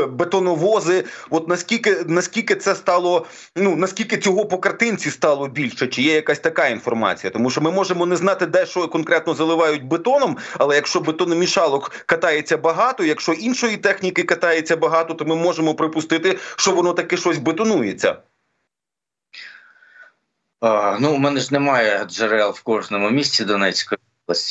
бетоновози, 0.08 1.04
от 1.30 1.48
наскільки 1.48 1.96
наскільки 2.06 2.54
це 2.54 2.74
стало, 2.74 3.26
ну 3.56 3.76
наскільки 3.76 4.16
цього 4.16 4.46
по 4.46 4.58
картинці 4.58 5.10
стало 5.10 5.48
більше, 5.48 5.86
чи 5.86 6.02
є 6.02 6.14
якась 6.14 6.38
така 6.38 6.68
інформація, 6.68 7.30
тому 7.30 7.50
що 7.50 7.60
ми 7.60 7.70
можемо 7.70 8.06
не 8.06 8.16
знати, 8.16 8.46
де 8.46 8.66
що 8.66 8.88
конкретно 9.00 9.34
заливають 9.34 9.84
бетоном, 9.84 10.36
але 10.58 10.74
якщо 10.74 11.00
бетономішалок 11.00 11.90
катається 12.06 12.56
багато, 12.56 13.04
якщо 13.04 13.32
іншої 13.32 13.76
техніки 13.76 14.22
катається 14.22 14.76
багато, 14.76 15.14
то 15.14 15.24
ми 15.24 15.36
можемо 15.36 15.74
припустити, 15.74 16.38
що 16.56 16.72
воно 16.72 16.92
таки 16.92 17.16
щось 17.16 17.38
бетонується. 17.38 18.16
А, 20.60 20.98
ну, 21.00 21.12
у 21.14 21.18
мене 21.18 21.40
ж 21.40 21.48
немає 21.52 22.04
джерел 22.04 22.50
в 22.50 22.62
кожному 22.62 23.10
місці 23.10 23.44
Донецької. 23.44 23.98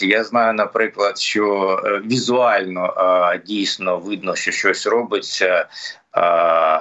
Я 0.01 0.23
знаю, 0.23 0.53
наприклад, 0.53 1.19
що 1.19 1.75
е, 1.85 2.01
візуально 2.05 2.93
дійсно 3.45 3.97
видно, 3.97 4.35
що 4.35 4.51
щось 4.51 4.87
робиться 4.87 5.67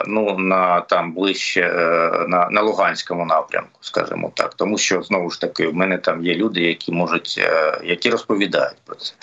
ну 0.06 0.38
на 0.38 0.80
там 0.80 1.12
ближче 1.12 1.60
е, 1.60 2.28
на 2.28 2.48
на 2.50 2.62
Луганському 2.62 3.24
напрямку, 3.24 3.78
скажімо 3.80 4.32
так, 4.34 4.54
тому 4.54 4.78
що 4.78 5.02
знову 5.02 5.30
ж 5.30 5.40
таки 5.40 5.68
в 5.68 5.74
мене 5.74 5.98
там 5.98 6.24
є 6.24 6.34
люди, 6.34 6.60
які 6.60 6.92
можуть 6.92 7.34
е, 7.38 7.80
які 7.84 8.10
розповідають 8.10 8.78
про 8.84 8.96
це. 8.96 9.14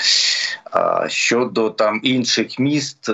Щодо 1.09 1.69
там 1.69 2.00
інших 2.03 2.59
міст. 2.59 3.09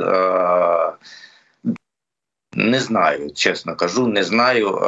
Не 2.53 2.79
знаю, 2.79 3.31
чесно 3.33 3.75
кажу, 3.75 4.07
не 4.07 4.23
знаю. 4.23 4.81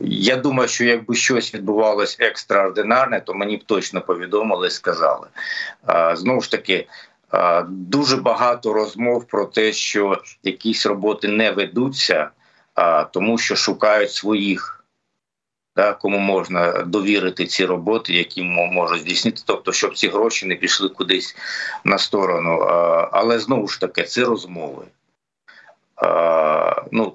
Я 0.00 0.36
думаю, 0.36 0.68
що 0.68 0.84
якби 0.84 1.14
щось 1.14 1.54
відбувалось 1.54 2.16
екстраординарне, 2.20 3.20
то 3.20 3.34
мені 3.34 3.56
б 3.56 3.64
точно 3.64 4.00
повідомили, 4.00 4.66
і 4.66 4.70
сказали. 4.70 5.26
Знову 6.14 6.40
ж 6.40 6.50
таки, 6.50 6.86
Дуже 7.68 8.16
багато 8.16 8.72
розмов 8.72 9.24
про 9.24 9.44
те, 9.44 9.72
що 9.72 10.22
якісь 10.42 10.86
роботи 10.86 11.28
не 11.28 11.50
ведуться, 11.50 12.30
тому 13.12 13.38
що 13.38 13.56
шукають 13.56 14.12
своїх, 14.12 14.84
кому 16.00 16.18
можна 16.18 16.72
довірити 16.72 17.46
ці 17.46 17.64
роботи, 17.66 18.12
які 18.12 18.42
можуть 18.42 19.00
здійснити, 19.00 19.42
тобто, 19.46 19.72
щоб 19.72 19.96
ці 19.96 20.08
гроші 20.08 20.46
не 20.46 20.54
пішли 20.54 20.88
кудись 20.88 21.36
на 21.84 21.98
сторону. 21.98 22.58
Але 23.12 23.38
знову 23.38 23.68
ж 23.68 23.80
таки, 23.80 24.02
це 24.02 24.24
розмови. 24.24 24.84
Ну, 26.92 27.12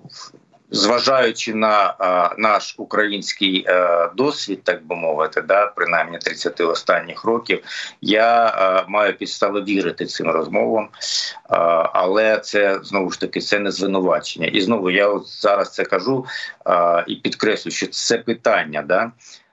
зважаючи 0.72 1.54
на 1.54 1.96
а, 2.00 2.36
наш 2.38 2.76
український 2.78 3.66
а, 3.68 3.72
е, 3.72 4.10
досвід, 4.16 4.64
так 4.64 4.86
би 4.86 4.96
мовити, 4.96 5.42
да, 5.42 5.68
принаймні 5.68 6.18
30 6.18 6.62
останніх 6.62 7.24
років, 7.24 7.64
я 8.02 8.46
а, 8.46 8.86
маю 8.88 9.18
підстави 9.18 9.62
вірити 9.62 10.06
цим 10.06 10.30
розмовам, 10.30 10.90
а, 11.50 11.58
але 11.94 12.38
це 12.38 12.80
знову 12.84 13.12
ж 13.12 13.20
таки 13.20 13.40
це 13.40 13.60
не 13.60 13.72
звинувачення. 13.72 14.48
І 14.48 14.62
знову 14.62 14.92
я 14.92 15.08
от 15.08 15.28
зараз 15.28 15.74
це 15.74 15.84
кажу 15.84 16.26
а, 16.66 17.04
і 17.08 17.16
підкреслю, 17.16 17.72
що 17.72 17.88
це 17.88 18.18
питання. 18.18 18.82
да, 18.82 19.12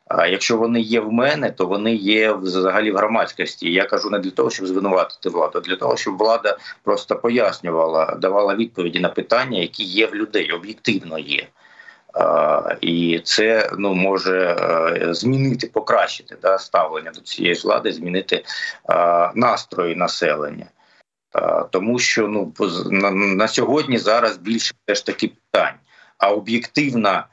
а 0.09 0.27
якщо 0.27 0.57
вони 0.57 0.81
є 0.81 1.01
в 1.01 1.13
мене, 1.13 1.51
то 1.51 1.67
вони 1.67 1.95
є 1.95 2.33
взагалі 2.33 2.91
в 2.91 2.97
громадськості. 2.97 3.73
Я 3.73 3.85
кажу 3.85 4.11
не 4.11 4.19
для 4.19 4.31
того, 4.31 4.51
щоб 4.51 4.67
звинуватити 4.67 5.29
владу, 5.29 5.59
а 5.59 5.61
для 5.61 5.77
того, 5.77 5.97
щоб 5.97 6.17
влада 6.17 6.59
просто 6.83 7.17
пояснювала, 7.17 8.15
давала 8.21 8.55
відповіді 8.55 9.01
на 9.01 9.09
питання, 9.09 9.59
які 9.59 9.85
є 9.85 10.07
в 10.07 10.15
людей, 10.15 10.53
об'єктивно 10.53 11.19
є. 11.19 11.47
Uh, 12.15 12.77
і 12.81 13.21
це 13.25 13.71
ну 13.79 13.95
може 13.95 14.55
uh, 14.55 15.15
змінити, 15.15 15.67
покращити 15.67 16.37
да, 16.43 16.59
ставлення 16.59 17.11
до 17.11 17.21
цієї 17.21 17.55
влади, 17.55 17.93
змінити 17.93 18.45
uh, 18.89 19.31
настрої 19.35 19.97
населення, 19.97 20.67
тому 21.71 21.99
що 21.99 22.29
ну 22.29 22.53
на, 22.91 23.11
на 23.11 23.49
сьогодні 23.49 23.99
зараз 23.99 24.37
більше 24.37 24.75
теж 24.85 25.01
таки 25.01 25.29
питань, 25.29 25.75
а 26.19 26.31
об'єктивна 26.31 27.27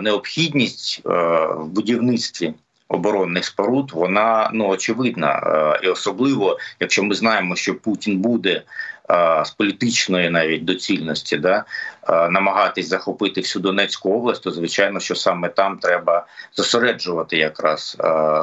необхідність 0.00 1.02
е, 1.06 1.10
в 1.56 1.66
будівництві 1.66 2.54
оборонних 2.88 3.44
споруд 3.44 3.90
вона 3.94 4.50
ну 4.54 4.68
очевидна, 4.68 5.42
е, 5.46 5.86
і 5.86 5.88
особливо 5.88 6.58
якщо 6.80 7.02
ми 7.02 7.14
знаємо, 7.14 7.56
що 7.56 7.74
Путін 7.74 8.18
буде 8.18 8.62
з 9.44 9.50
політичної 9.50 10.30
навіть 10.30 10.64
доцільності, 10.64 11.36
да 11.36 11.64
намагатись 12.08 12.88
захопити 12.88 13.40
всю 13.40 13.62
Донецьку 13.62 14.12
область, 14.12 14.42
то 14.42 14.50
звичайно, 14.50 15.00
що 15.00 15.14
саме 15.14 15.48
там 15.48 15.78
треба 15.78 16.26
зосереджувати 16.52 17.36
якраз 17.36 17.96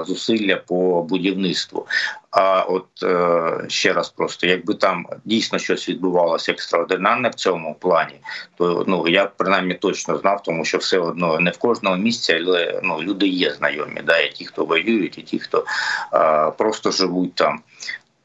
зусилля 0.06 0.56
по 0.56 1.04
будівництву. 1.04 1.88
А 2.32 2.62
от 2.62 2.86
е, 3.04 3.66
ще 3.68 3.94
раз, 3.94 4.10
просто 4.10 4.48
якби 4.48 4.74
там 4.74 5.06
дійсно 5.26 5.60
щось 5.60 5.90
відбувалося 5.90 6.52
екстраординарне 6.52 7.30
в 7.30 7.36
цьому 7.36 7.76
плані, 7.80 8.16
то 8.58 8.86
ну 8.88 9.08
я 9.08 9.26
принаймні 9.26 9.74
точно 9.74 10.18
знав, 10.18 10.44
тому 10.44 10.66
що 10.66 10.78
все 10.78 11.00
одно 11.00 11.40
не 11.40 11.52
в 11.52 11.58
кожному 11.58 11.96
місці, 11.96 12.34
але 12.34 12.80
ну 12.84 13.02
люди 13.02 13.28
є 13.28 13.54
знайомі, 13.54 14.02
да, 14.06 14.20
і 14.20 14.32
ті, 14.32 14.46
хто 14.46 14.66
воюють, 14.66 15.18
і 15.18 15.22
ті, 15.22 15.40
хто 15.40 15.66
е, 16.14 16.52
просто 16.58 16.92
живуть 16.92 17.36
там. 17.36 17.60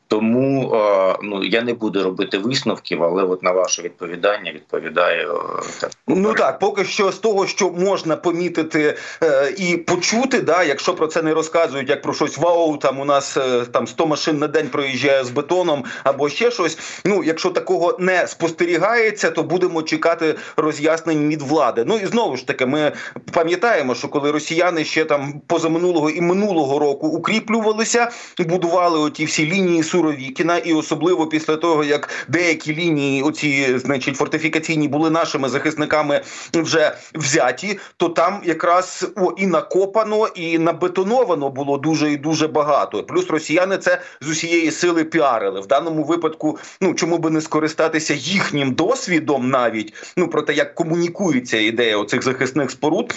Тому 0.08 0.74
е, 0.74 1.16
ну 1.22 1.44
я 1.44 1.62
не 1.62 1.74
буду 1.74 2.02
робити 2.02 2.38
висновків, 2.38 3.02
але 3.02 3.22
от 3.22 3.42
на 3.42 3.52
ваше 3.52 3.82
відповідання 3.82 4.52
відповідаю 4.52 5.40
е, 5.58 5.62
так. 5.80 5.90
Ну 6.08 6.34
так, 6.34 6.58
поки 6.58 6.84
що 6.84 7.12
з 7.12 7.18
того, 7.18 7.46
що 7.46 7.70
можна 7.70 8.16
помітити 8.16 8.96
е, 9.22 9.54
і 9.58 9.76
почути, 9.76 10.40
да, 10.40 10.62
якщо 10.62 10.94
про 10.94 11.06
це 11.06 11.22
не 11.22 11.34
розказують, 11.34 11.88
як 11.88 12.02
про 12.02 12.14
щось 12.14 12.38
вау, 12.38 12.76
там 12.76 13.00
у 13.00 13.04
нас 13.04 13.38
там 13.72 13.86
100 13.86 14.06
машин 14.06 14.38
на 14.38 14.46
день 14.46 14.68
проїжджає 14.68 15.24
з 15.24 15.30
бетоном 15.30 15.84
або 16.04 16.28
ще 16.28 16.50
щось. 16.50 16.78
Ну, 17.04 17.22
якщо 17.24 17.50
такого 17.50 17.96
не 18.00 18.26
спостерігається, 18.26 19.30
то 19.30 19.42
будемо 19.42 19.82
чекати 19.82 20.34
роз'яснень 20.56 21.28
від 21.28 21.42
влади. 21.42 21.84
Ну 21.86 21.96
і 21.96 22.06
знову 22.06 22.36
ж 22.36 22.46
таки, 22.46 22.66
ми 22.66 22.92
пам'ятаємо, 23.32 23.94
що 23.94 24.08
коли 24.08 24.30
росіяни 24.30 24.84
ще 24.84 25.04
там 25.04 25.40
позаминулого 25.46 26.10
і 26.10 26.20
минулого 26.20 26.78
року 26.78 27.06
укріплювалися, 27.06 28.10
будували 28.38 28.98
оті 28.98 29.24
всі 29.24 29.46
лінії. 29.46 29.82
Суровікіна, 29.96 30.58
і 30.58 30.72
особливо 30.72 31.26
після 31.26 31.56
того, 31.56 31.84
як 31.84 32.08
деякі 32.28 32.74
лінії, 32.74 33.22
оці 33.22 33.78
значить 33.78 34.16
фортифікаційні, 34.16 34.88
були 34.88 35.10
нашими 35.10 35.48
захисниками 35.48 36.20
вже 36.54 36.96
взяті, 37.14 37.78
то 37.96 38.08
там 38.08 38.40
якраз 38.44 39.12
о 39.16 39.32
і 39.36 39.46
накопано, 39.46 40.26
і 40.26 40.58
набетоновано 40.58 41.50
було 41.50 41.78
дуже 41.78 42.12
і 42.12 42.16
дуже 42.16 42.48
багато. 42.48 43.04
Плюс 43.04 43.30
росіяни 43.30 43.78
це 43.78 44.00
з 44.20 44.28
усієї 44.28 44.70
сили 44.70 45.04
піарили 45.04 45.60
в 45.60 45.66
даному 45.66 46.04
випадку. 46.04 46.58
Ну 46.80 46.94
чому 46.94 47.18
би 47.18 47.30
не 47.30 47.40
скористатися 47.40 48.14
їхнім 48.14 48.72
досвідом, 48.72 49.50
навіть 49.50 49.94
ну 50.16 50.28
про 50.28 50.42
те, 50.42 50.52
як 50.52 50.74
комунікується 50.74 51.56
ідея 51.56 51.96
оцих 51.96 52.22
захисних 52.22 52.70
споруд. 52.70 53.14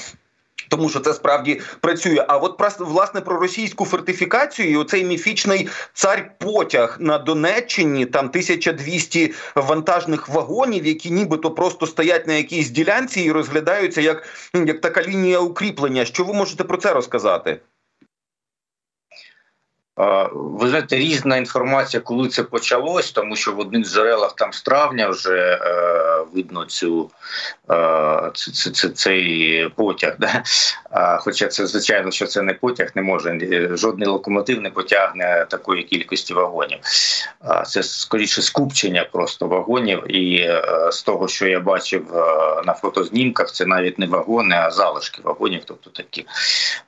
Тому 0.68 0.90
що 0.90 1.00
це 1.00 1.14
справді 1.14 1.62
працює. 1.82 2.26
А 2.28 2.38
от 2.38 2.80
власне 2.80 3.22
про 3.22 3.40
російську 3.40 3.86
фортифікацію 3.86 4.80
оцей 4.80 5.06
міфічний 5.06 5.68
цар 5.94 6.32
потяг 6.40 6.98
на 7.00 7.18
Донеччині, 7.18 8.06
там 8.06 8.26
1200 8.26 9.34
вантажних 9.56 10.30
вагонів, 10.30 10.86
які 10.86 11.12
нібито 11.12 11.52
просто 11.52 11.88
стоять 11.88 12.28
на 12.28 12.34
якійсь 12.34 12.70
ділянці 12.70 13.22
і 13.22 13.32
розглядаються 13.32 14.02
як, 14.02 14.28
як 14.54 14.82
така 14.82 15.04
лінія 15.04 15.40
укріплення. 15.40 16.06
Що 16.06 16.24
ви 16.24 16.34
можете 16.34 16.64
про 16.64 16.78
це 16.78 16.94
розказати? 16.94 17.60
Ви 20.34 20.70
знаєте, 20.70 20.96
різна 20.96 21.38
інформація, 21.38 22.02
коли 22.02 22.28
це 22.28 22.44
почалось, 22.44 23.12
тому 23.12 23.36
що 23.36 23.52
в 23.52 23.60
одних 23.60 23.86
джерелах 23.86 24.36
там 24.36 24.54
з 24.54 24.62
травня 24.62 25.10
вже 25.10 25.60
е, 25.62 26.26
видно 26.34 26.66
цю 26.66 27.12
е, 27.72 28.32
ц, 28.34 28.72
ц, 28.72 28.90
цей 28.90 29.70
потяг. 29.70 30.16
Да? 30.20 30.44
А, 30.92 31.18
Хоча 31.18 31.48
це 31.48 31.68
звичайно, 31.68 32.12
що 32.12 32.28
це 32.28 32.42
не 32.42 32.54
потяг, 32.54 32.92
не 32.96 33.02
може 33.02 33.40
жодний 33.78 34.08
локомотив 34.08 34.62
не 34.62 34.70
потягне 34.70 35.46
такої 35.50 35.84
кількості 35.84 36.34
вагонів. 36.34 36.80
А 37.40 37.62
це 37.62 37.84
скоріше 37.84 38.42
скупчення 38.42 39.08
просто 39.12 39.48
вагонів. 39.48 40.16
І 40.16 40.36
е, 40.38 40.90
з 40.92 41.04
того, 41.04 41.28
що 41.28 41.48
я 41.48 41.60
бачив 41.60 42.18
е, 42.18 42.22
на 42.66 42.74
фотознімках, 42.74 43.52
це 43.52 43.66
навіть 43.66 44.00
не 44.00 44.06
вагони, 44.06 44.56
а 44.56 44.72
залишки 44.72 45.22
вагонів, 45.24 45.62
тобто 45.66 45.90
такі 45.90 46.26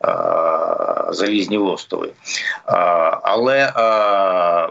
е, 0.06 0.14
залізні 1.14 1.58
лостови. 1.58 2.10
Але 3.24 3.74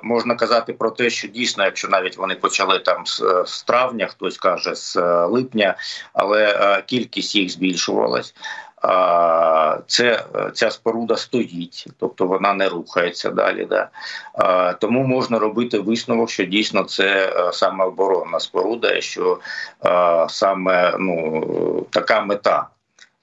можна 0.03 0.35
казати 0.35 0.73
про 0.73 0.91
те, 0.91 1.11
що 1.11 1.29
дійсно, 1.29 1.65
якщо 1.65 1.89
навіть 1.89 2.17
вони 2.17 2.35
почали 2.35 2.79
там 2.79 3.07
з, 3.07 3.23
з 3.47 3.63
травня, 3.63 4.07
хтось 4.07 4.39
каже 4.39 4.75
з 4.75 4.97
липня, 5.27 5.75
але 6.13 6.83
кількість 6.87 7.35
їх 7.35 7.51
збільшувалась. 7.51 8.35
Це 9.87 10.25
ця 10.55 10.71
споруда 10.71 11.17
стоїть, 11.17 11.87
тобто 11.99 12.27
вона 12.27 12.55
не 12.55 12.69
рухається 12.69 13.31
далі. 13.31 13.65
Да? 13.65 13.89
Тому 14.81 15.03
можна 15.03 15.39
робити 15.39 15.79
висновок, 15.79 16.31
що 16.31 16.45
дійсно 16.45 16.83
це 16.83 17.33
саме 17.53 17.85
оборонна 17.85 18.41
споруда, 18.41 19.01
що 19.01 19.39
саме 20.29 20.95
ну 20.99 21.87
така 21.91 22.21
мета 22.21 22.67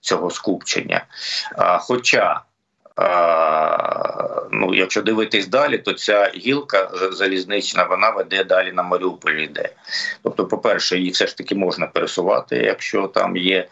цього 0.02 0.30
скупчення. 0.30 1.06
Хоча 1.80 2.42
ну, 4.52 4.74
якщо 4.74 5.02
дивитись 5.02 5.48
далі, 5.48 5.78
то 5.78 5.94
ця 5.94 6.32
гілка 6.36 6.90
залізнична 7.12 7.84
вона 7.84 8.10
веде 8.10 8.44
далі 8.44 8.72
на 8.72 8.84
Маріуполь 8.84 9.32
йде. 9.32 9.70
Тобто, 10.24 10.46
по-перше, 10.46 10.98
її 10.98 11.12
все 11.12 11.28
ж 11.28 11.38
таки 11.38 11.56
можна 11.56 11.88
пересувати, 11.88 12.56
якщо 12.56 13.08
там 13.08 13.38
є 13.38 13.68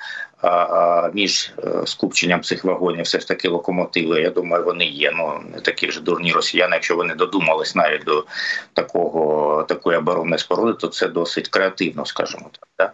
між 1.14 1.54
е, 1.64 1.70
скупченням 1.86 2.42
цих 2.42 2.66
вагонів 2.66 3.04
все 3.04 3.20
ж 3.20 3.28
таки 3.28 3.48
локомотиви. 3.48 4.22
Я 4.22 4.30
думаю, 4.30 4.64
вони 4.64 4.86
є. 4.86 5.12
Ну 5.16 5.40
не 5.54 5.62
такі 5.62 5.92
ж 5.92 6.02
дурні 6.02 6.34
росіяни. 6.34 6.76
Якщо 6.76 6.96
вони 6.96 7.16
додумались 7.16 7.76
навіть 7.76 8.04
до 8.04 8.26
такого 8.74 9.64
такої 9.64 9.98
оборонної 9.98 10.40
споруди, 10.40 10.74
то 10.74 10.88
це 10.88 11.08
досить 11.08 11.48
креативно, 11.48 12.06
скажімо 12.06 12.50
так. 12.52 12.70
Да? 12.78 12.92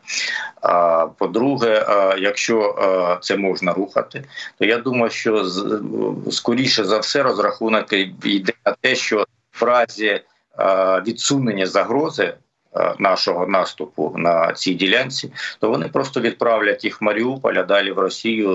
А 0.62 1.06
по-друге, 1.18 1.86
якщо 2.20 2.76
це 3.22 3.38
можна 3.38 3.74
рухати, 3.74 4.24
то 4.60 4.66
я 4.66 4.78
думаю, 4.78 5.12
що 5.12 5.46
скоріше 6.32 6.84
за 6.84 6.98
все 6.98 7.24
розрахунок 7.24 7.94
йде 8.24 8.54
на 8.66 8.76
те, 8.82 8.96
що 8.96 9.26
в 9.60 9.64
разі 9.64 10.22
відсунення 11.08 11.66
загрози. 11.66 12.34
Е, 12.76 12.94
нашого 13.00 13.48
наступу 13.48 14.14
на 14.18 14.54
цій 14.54 14.74
ділянці, 14.74 15.32
то 15.60 15.70
вони 15.70 15.88
просто 15.88 16.22
відправлять 16.22 16.84
їх 16.84 17.02
в 17.02 17.04
Маріуполь, 17.04 17.54
а 17.54 17.64
далі 17.64 17.92
в 17.92 18.00
Росію. 18.00 18.50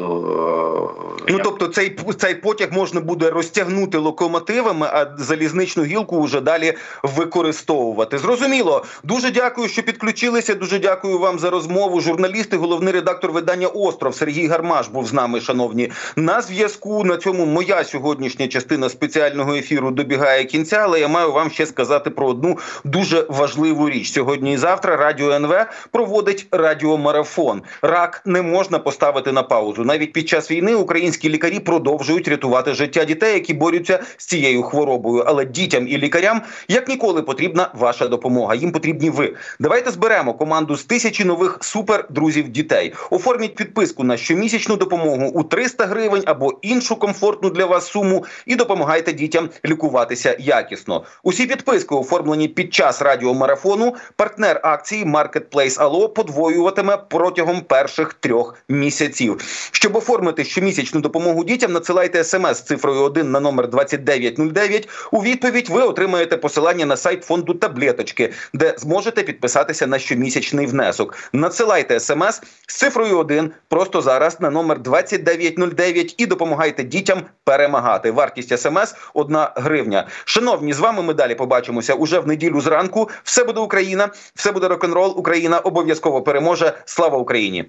Е, 1.28 1.32
ну 1.32 1.40
тобто, 1.44 1.66
цей 1.66 1.98
цей 2.18 2.34
потяг 2.34 2.68
можна 2.72 3.00
буде 3.00 3.30
розтягнути 3.30 3.98
локомотивами, 3.98 4.86
а 4.92 5.06
залізничну 5.18 5.84
гілку 5.84 6.22
вже 6.22 6.40
далі 6.40 6.74
використовувати. 7.02 8.18
Зрозуміло. 8.18 8.84
Дуже 9.04 9.30
дякую, 9.30 9.68
що 9.68 9.82
підключилися. 9.82 10.54
Дуже 10.54 10.78
дякую 10.78 11.18
вам 11.18 11.38
за 11.38 11.50
розмову. 11.50 12.00
Журналісти, 12.00 12.56
головний 12.56 12.92
редактор 12.92 13.32
видання 13.32 13.68
Остров 13.68 14.14
Сергій 14.14 14.46
Гармаш 14.46 14.88
був 14.88 15.06
з 15.06 15.12
нами, 15.12 15.40
шановні. 15.40 15.92
На 16.16 16.40
зв'язку 16.40 17.04
на 17.04 17.16
цьому 17.16 17.46
моя 17.46 17.84
сьогоднішня 17.84 18.48
частина 18.48 18.88
спеціального 18.88 19.54
ефіру 19.54 19.90
добігає 19.90 20.44
кінця, 20.44 20.76
але 20.76 21.00
я 21.00 21.08
маю 21.08 21.32
вам 21.32 21.50
ще 21.50 21.66
сказати 21.66 22.10
про 22.10 22.26
одну 22.26 22.58
дуже 22.84 23.26
важливу 23.28 23.90
річ 23.90 24.05
сьогодні 24.12 24.52
і 24.52 24.56
завтра 24.56 24.96
радіо 24.96 25.30
НВ 25.30 25.54
проводить 25.90 26.46
радіомарафон. 26.50 27.62
Рак 27.82 28.22
не 28.24 28.42
можна 28.42 28.78
поставити 28.78 29.32
на 29.32 29.42
паузу. 29.42 29.84
Навіть 29.84 30.12
під 30.12 30.28
час 30.28 30.50
війни 30.50 30.74
українські 30.74 31.28
лікарі 31.28 31.58
продовжують 31.58 32.28
рятувати 32.28 32.74
життя 32.74 33.04
дітей, 33.04 33.34
які 33.34 33.54
борються 33.54 33.98
з 34.16 34.26
цією 34.26 34.62
хворобою. 34.62 35.24
Але 35.26 35.44
дітям 35.44 35.88
і 35.88 35.98
лікарям 35.98 36.42
як 36.68 36.88
ніколи 36.88 37.22
потрібна 37.22 37.70
ваша 37.74 38.08
допомога. 38.08 38.54
Їм 38.54 38.72
потрібні 38.72 39.10
ви. 39.10 39.34
Давайте 39.60 39.90
зберемо 39.90 40.34
команду 40.34 40.76
з 40.76 40.84
тисячі 40.84 41.24
нових 41.24 41.58
супердрузів 41.60 42.48
дітей. 42.48 42.94
Оформіть 43.10 43.54
підписку 43.54 44.04
на 44.04 44.16
щомісячну 44.16 44.76
допомогу 44.76 45.26
у 45.34 45.42
300 45.42 45.86
гривень 45.86 46.22
або 46.26 46.52
іншу 46.62 46.96
комфортну 46.96 47.50
для 47.50 47.66
вас 47.66 47.86
суму 47.86 48.24
і 48.46 48.56
допомагайте 48.56 49.12
дітям 49.12 49.50
лікуватися 49.64 50.36
якісно. 50.38 51.04
Усі 51.22 51.46
підписки 51.46 51.94
оформлені 51.94 52.48
під 52.48 52.74
час 52.74 53.02
радіомарафону 53.02 53.94
партнер 54.16 54.60
акції 54.62 55.04
Marketplace 55.04 55.78
Allo 55.78 56.08
подвоюватиме 56.08 56.96
протягом 57.08 57.60
перших 57.60 58.12
трьох 58.12 58.54
місяців. 58.68 59.40
Щоб 59.72 59.96
оформити 59.96 60.44
щомісячну 60.44 61.00
допомогу 61.00 61.44
дітям, 61.44 61.72
надсилайте 61.72 62.24
смс 62.24 62.60
цифрою 62.60 63.00
1 63.00 63.30
на 63.30 63.40
номер 63.40 63.68
2909. 63.68 64.88
У 65.12 65.22
відповідь 65.22 65.68
ви 65.68 65.82
отримаєте 65.82 66.36
посилання 66.36 66.86
на 66.86 66.96
сайт 66.96 67.24
фонду 67.24 67.54
таблеточки, 67.54 68.32
де 68.54 68.74
зможете 68.78 69.22
підписатися 69.22 69.86
на 69.86 69.98
щомісячний 69.98 70.66
внесок. 70.66 71.14
Надсилайте 71.32 72.00
смс 72.00 72.42
з 72.66 72.74
цифрою 72.74 73.18
1 73.18 73.52
просто 73.68 74.02
зараз 74.02 74.40
на 74.40 74.50
номер 74.50 74.78
2909 74.78 76.14
і 76.18 76.26
допомагайте 76.26 76.82
дітям 76.82 77.22
перемагати. 77.44 78.10
Вартість 78.10 78.58
смс 78.58 78.94
1 79.14 79.36
гривня. 79.56 80.06
Шановні, 80.24 80.72
з 80.72 80.78
вами 80.78 81.02
ми 81.02 81.14
далі 81.14 81.34
побачимося 81.34 81.94
уже 81.94 82.18
в 82.18 82.26
неділю 82.26 82.60
зранку. 82.60 83.10
Все 83.24 83.44
буде 83.44 83.60
Україна. 83.60 83.85
Україна, 83.86 84.10
все 84.34 84.52
буде 84.52 84.68
рок 84.68 84.84
н 84.84 84.92
рол 84.92 85.14
Україна 85.16 85.58
обов'язково 85.58 86.22
переможе. 86.22 86.78
Слава 86.84 87.18
Україні! 87.18 87.64